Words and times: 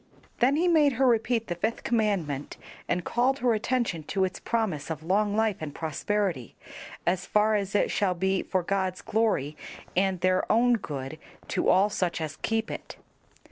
Then 0.39 0.55
he 0.55 0.67
made 0.67 0.93
her 0.93 1.05
repeat 1.05 1.45
the 1.45 1.53
fifth 1.53 1.83
commandment, 1.83 2.57
and 2.89 3.03
called 3.05 3.37
her 3.37 3.53
attention 3.53 4.01
to 4.05 4.23
its 4.25 4.39
promise 4.39 4.89
of 4.89 5.03
long 5.03 5.35
life 5.35 5.57
and 5.61 5.75
prosperity, 5.75 6.55
as 7.05 7.27
far 7.27 7.53
as 7.53 7.75
it 7.75 7.91
shall 7.91 8.15
be 8.15 8.41
for 8.41 8.63
God's 8.63 9.03
glory 9.03 9.55
and 9.95 10.19
their 10.21 10.51
own 10.51 10.73
good, 10.73 11.19
to 11.49 11.69
all 11.69 11.91
such 11.91 12.19
as 12.19 12.37
keep 12.37 12.71
it. 12.71 12.95